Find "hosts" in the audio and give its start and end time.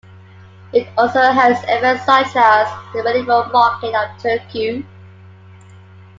1.31-1.63